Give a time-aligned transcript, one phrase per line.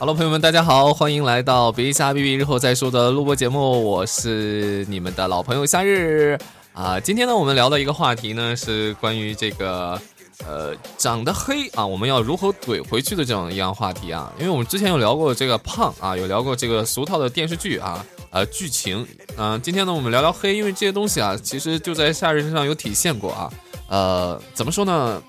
[0.00, 6.38] Hello，朋友们，大家好，欢迎来到别瞎逼逼日后再说的录播节目，我是你们的老朋友夏日
[6.72, 6.98] 啊。
[6.98, 10.00] 今天呢，我们聊的一个话题呢，是关于这个
[10.46, 14.32] 呃长得黑啊，我们要如何怼回去的这样一样话题啊。
[14.38, 23.52] 因为我们之前有聊过这个胖啊，有聊过这个俗套的电视剧啊，呃剧情，嗯，今天呢，我们聊聊黑，因为这些东西啊，其实就在夏日身上有体现过啊。
[23.90, 25.22] 呃，怎么说呢？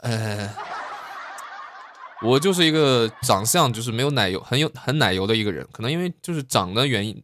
[0.00, 0.48] 呃。
[2.22, 7.22] 我就是一个长相就是没有奶油，很有很奶油的一个人，可能因为就是长的原因，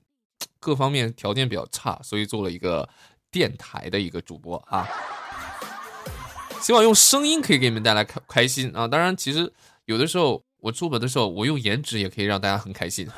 [0.58, 2.88] 各方面条件比较差，所以做了一个
[3.30, 4.86] 电台的一个主播啊。
[6.60, 8.86] 希望用声音可以给你们带来开开心啊！
[8.86, 9.50] 当然，其实
[9.86, 13.08] 有的时候我出门的时候，我用颜值也可以让大家很开心。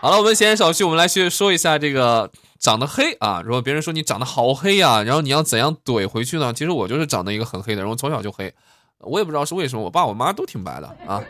[0.00, 2.30] 好了，我们闲言少叙，我们来去说一下这个
[2.60, 3.42] 长得黑啊。
[3.44, 6.52] 如果别人说你长得好黑呀，然后你要怎样怼回去呢？
[6.52, 8.54] 其实我就是长得一个很黑的人，我从小就黑。
[9.02, 11.22] 我也不知道是为什么，我爸我妈都挺白的啊，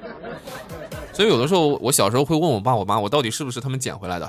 [1.13, 4.29] 所以有的时候我小时候会问我爸我妈，我到底是不是他们捡回来的？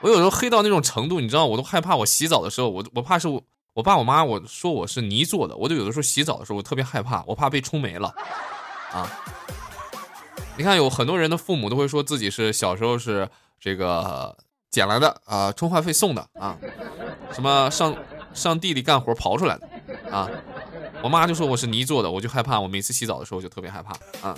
[0.00, 1.96] 我有时候黑到那种程度，你知道，我都害怕。
[1.96, 3.42] 我洗澡的时候，我我怕是我
[3.74, 8.14] 我爸我妈我说我是泥做的，我就有的时候洗澡的时候我特别害怕，我怕被冲没了
[8.92, 9.10] 啊。
[10.56, 14.36] 你看，有很多人的父母都会说自己是小时候是这个
[14.70, 16.56] 捡来的啊，充话费送的啊，
[17.32, 17.92] 什么上
[18.32, 19.68] 上地里干活刨出来的
[20.16, 20.30] 啊。
[21.02, 22.58] 我妈就说我是泥做的，我就害怕。
[22.58, 23.92] 我每次洗澡的时候就特别害怕
[24.26, 24.36] 啊。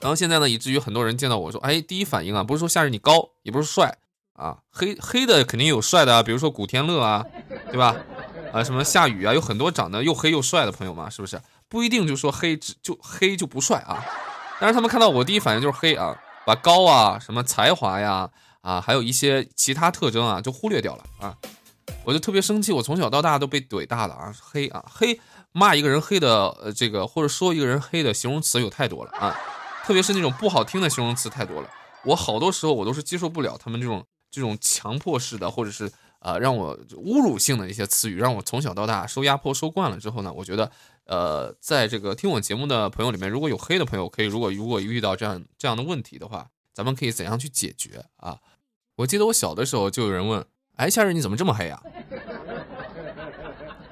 [0.00, 3.96] 然后现在呢，以至于很多人见到我说：“哎，第一反应啊，不是说夏日你高，也不是帅
[4.34, 7.24] 啊，黑黑的肯定有帅的啊，比如说古天乐啊，
[7.70, 7.96] 对吧？
[8.52, 11.40] 啊，什么夏雨啊，有很多长得又黑又帅的朋友嘛，是不是？
[11.68, 14.04] 不一定就说黑只就黑就不帅啊。
[14.60, 18.28] 但是他们看到我第一反应就是黑啊，把高啊、什么才华呀
[18.60, 21.36] 啊，还有一些其他特征啊，就忽略掉了啊。”
[22.04, 25.18] 我就特别生气，我从小到大都被怼大了啊，黑啊黑，
[25.52, 29.34] 骂一个人黑的，呃，这个或者说一个人黑的形容词有太多了啊，
[29.84, 31.70] 特别是那种不好听的形容词太多了，
[32.04, 35.90] 我好多时候我都是接受不了他们这种这种强迫式的，或者是
[36.20, 40.70] 呃让我侮辱性的一些词语，让我从小到大受压迫受惯了之后呢，我觉得
[41.06, 48.38] 呃在这个听我节目的朋友里面，如果有黑的朋友，可以如果如果遇到这样这样的问题的话，咱们可以怎样去解决啊？
[48.96, 50.44] 我记得我小的时候就有人问。
[50.76, 51.80] 哎，夏日你怎么这么黑呀？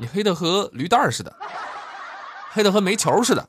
[0.02, 1.32] 你黑的和驴蛋儿似的，
[2.50, 3.48] 黑的和煤球似的。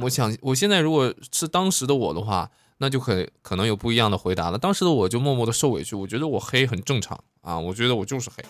[0.00, 4.56] 我想，我现在如果是当时的我的话，那就可可能有不一样的回答了。
[4.56, 8.44] 当时的我就默默的受委屈，我觉得我黑很正常啊，我觉得我就是黑，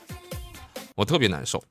[0.95, 1.65] 我特别难受。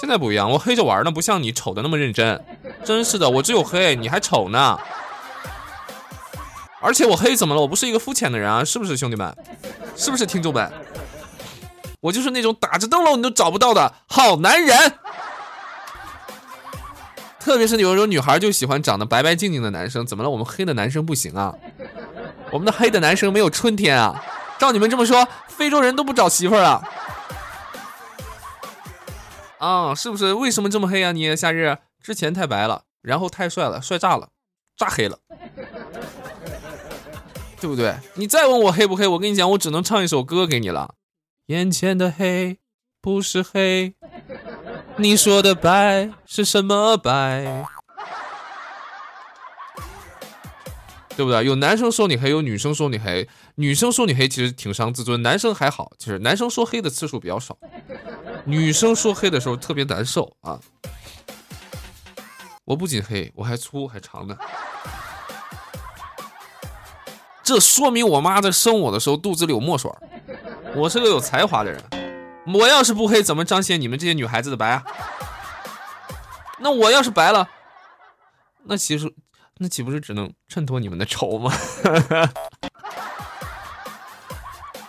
[0.00, 2.44] 现在不一样，我黑着玩呢，不像你丑的那么认真。
[2.84, 4.76] 真是的，我只有黑，你还丑呢。
[6.82, 7.60] 而且我黑怎么了？
[7.60, 9.32] 我不是一个肤浅的人啊，是不是兄弟们？
[9.94, 10.68] 是不是听众们？
[12.00, 14.94] 我就是那种打着灯笼你都找不到的好男人。
[17.38, 20.28] 特别是有种女孩就喜欢长得白白净净的男生，怎么了？
[20.28, 21.54] 我们黑的男生不行啊？
[22.52, 24.22] 我们的黑的男生没有春天啊？
[24.58, 26.82] 照你们这么说，非洲人都不找媳妇儿啊？
[29.58, 30.34] 啊，是不是？
[30.34, 31.12] 为什么这么黑啊？
[31.12, 34.28] 你夏日之前太白了，然后太帅了，帅炸了，
[34.76, 35.18] 炸黑了。
[37.58, 37.94] 对不对？
[38.14, 40.94] 你再问我黑不黑，我跟你讲，我只能唱一首歌给你了。
[41.50, 42.58] 眼前的黑
[43.02, 43.92] 不是黑，
[44.96, 47.66] 你说的白是什么白？
[51.16, 51.44] 对不对？
[51.44, 53.28] 有男生说你黑，有女生说你黑。
[53.56, 57.58] 女生说你黑其实挺伤自尊，男生还好，其实男生说黑的次数比较少，
[58.44, 60.60] 女生说黑的时候特别难受啊。
[62.64, 64.38] 我不仅黑，我还粗还长呢。
[67.42, 69.90] 这说明我妈在生我的时候肚子里有墨水
[70.74, 71.82] 我是个有才华的人，
[72.46, 74.84] 我要是不黑，怎么彰显你们这些女孩子的白啊？
[76.58, 77.48] 那我要是白了，
[78.64, 79.12] 那其实
[79.58, 81.52] 那岂不是只能衬托你们的丑吗？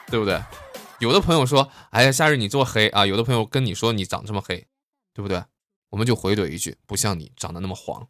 [0.07, 0.41] 对不对？
[0.99, 4.67] 有的朋友说：“哎呀，夏日你做黑啊。”有的朋友跟你说你长这么黑，
[5.13, 5.43] 对不对？
[5.89, 8.05] 我们就回怼一句：“不像你长得那么黄。”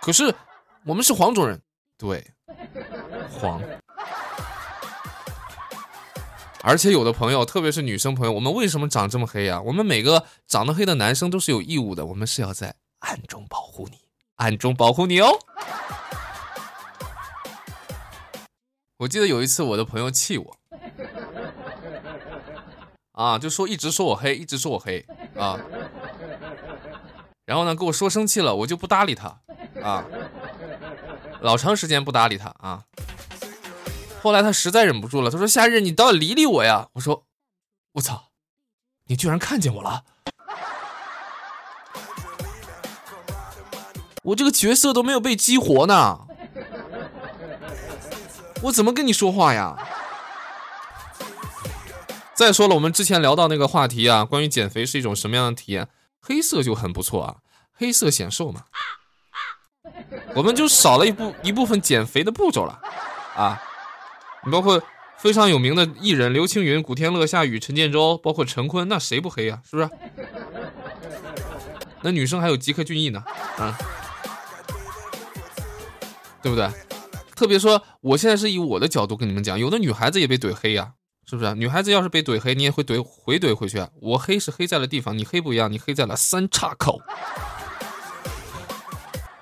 [0.00, 0.34] 可是
[0.84, 1.60] 我们是黄种人。
[1.98, 2.26] 对，
[3.30, 3.60] 黄。
[6.66, 9.62] 而且有的朋友，特别是女生朋友，我们为什么长这么黑呀？
[9.62, 13.96] 我们每个长得黑的男生都是有义务的，我们是要在暗中保护你，
[14.34, 15.28] 暗中保护你哦。
[18.96, 20.56] 我记得有一次，我的朋友气我，
[23.12, 25.56] 啊，就说一直说我黑，一直说我黑啊，
[27.44, 29.28] 然后呢，跟我说生气了，我就不搭理他，
[29.80, 30.04] 啊。
[31.42, 32.82] 老长时间不搭理他啊，
[34.26, 36.88] 后来他实在忍不住了他说夏日你倒是理理我呀。
[36.94, 37.26] 我说
[37.92, 38.30] 我操
[39.04, 40.02] 你居然看见我了。
[44.24, 46.26] 我这个角色都没有被激活呢。
[48.62, 49.78] 我怎么跟你说话呀？
[52.34, 55.88] 再说了我们之前聊到那个话题啊关于减肥是一种什么样的体验？
[56.20, 57.36] 黑色就很不错啊
[57.72, 58.64] 黑色显瘦嘛。
[60.34, 62.80] 我们就少了一部一部分减肥的步骤了
[63.36, 63.62] 啊
[64.46, 64.80] 你包括
[65.18, 69.60] 非常有名的艺人刘青云、古天乐、夏雨、陈建州，包括陈坤，那谁不黑啊？
[69.68, 69.90] 是不是？
[72.02, 73.24] 那女生还有吉克隽逸呢，
[73.58, 73.76] 啊，
[76.40, 76.70] 对不对？
[77.34, 80.92] 特别说，我现在是以我的角度跟你们讲，有的女孩子也被怼黑呀。
[81.28, 83.90] 是不是女孩子要是被怼黑，你也会怼回怼回去啊？
[84.00, 87.00] 我黑是黑在了地方，你黑不一样，你黑在了三岔口。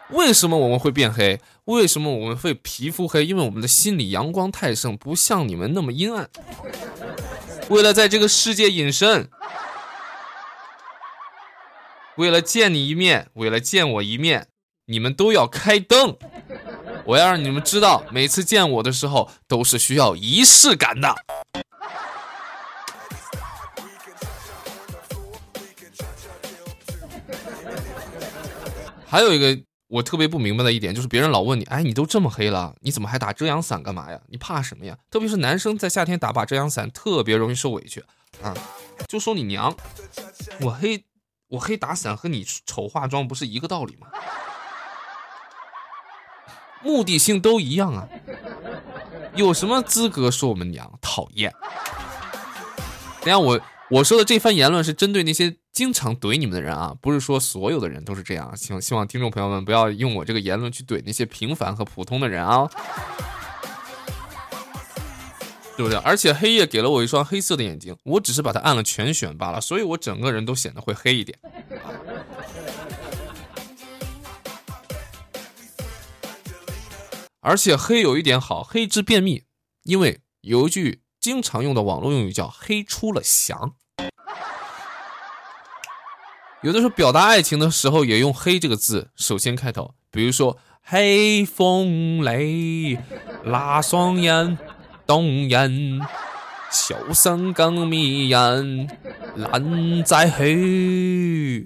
[0.08, 1.38] 为什么我们会变黑？
[1.66, 3.24] 为什么我们会皮肤黑？
[3.24, 6.28] 因为我们的心里阳光太盛，不像你们那么阴暗。
[7.70, 9.30] 为了在这个世界隐身，
[12.16, 14.48] 为了见你一面，为了见我一面，
[14.84, 16.18] 你们都要开灯。
[17.06, 21.14] 我要让你们知道，每次见我的时候都是需要仪式感的。
[29.06, 29.58] 还有一个
[29.88, 34.20] 我特别不明白的一点，就是别人老问你，哎，你都这么黑了，你怎么还打遮阳伞干嘛呀？
[34.28, 34.96] 你怕什么呀？
[35.10, 38.04] 特别是男生在夏天打把遮阳伞，特别容易受委屈
[38.42, 38.54] 啊。
[39.08, 39.76] 就说你娘，
[40.60, 41.04] 我黑
[41.48, 44.08] 我黑打伞和你丑化妆不是一个道理吗？
[46.82, 48.08] 目的性都一样啊，
[49.34, 50.98] 有什么资格说我们娘？
[51.00, 51.52] 讨厌！
[53.20, 53.60] 等下我。
[53.90, 58.56] 我说的这番言论是针对那些经常怼你们的人啊，不是说所有的人都是这样。
[58.56, 62.70] 希望希望听众朋友们不要用我这个言论去怼那些平凡和普通的人啊，
[65.76, 65.96] 对不对？
[65.98, 71.36] 而且黑夜给了我一双黑色的眼睛，我只是把它按了全选罢了，所以我整个人都显得会黑一点。
[77.40, 79.42] 而且黑有一点好，黑治便秘，
[79.82, 81.00] 因为有一句。
[81.20, 83.76] 经常用的网络用语叫“黑出了翔”，
[86.64, 92.98] 有的时候表达爱情的时候也用“黑”这个字首先开头，比如说“黑风雷，
[93.44, 94.56] 那双眼
[95.06, 96.00] 动人，
[96.70, 98.88] 笑声更迷人，
[99.36, 101.62] 难再黑。”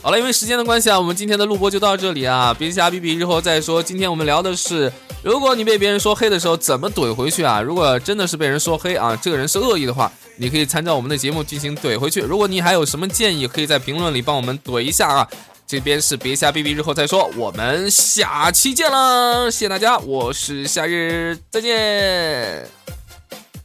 [0.00, 3.82] 好了，因为时间的关系啊，我们今天的录播就到这里啊，别瞎逼逼，日后再说。
[3.82, 4.92] 今天我们聊的是。
[5.22, 7.60] 如果你被别人说黑的时候，怎么怼回去啊？
[7.60, 12.20] 如果真的是被人说黑啊，这个人是恶意的话，你可以参照我们的节目进行怼回去。
[12.20, 15.28] 如果你还有什么建议，可以在评论里帮我们怼一下啊。
[15.64, 17.30] 这边是别瞎逼逼，日后再说。
[17.36, 22.68] 我们下期见了，谢谢大家，我是夏日，再见。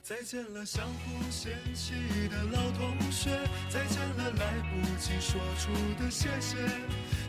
[0.04, 1.92] 再见了，相互嫌弃
[2.30, 3.32] 的老同学，
[3.68, 5.72] 再见了，来不及说出
[6.02, 6.56] 的谢谢，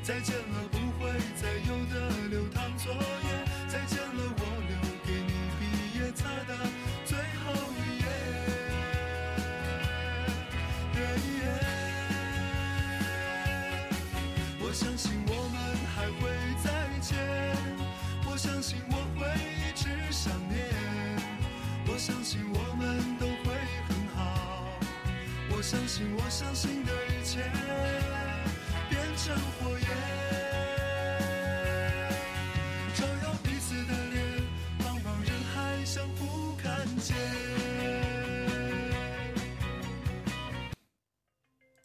[0.03, 1.11] 再见了，不会
[1.41, 3.48] 再有的流淌作业。
[25.59, 27.41] 我相信我相信的一切
[28.89, 30.98] 变成火焰。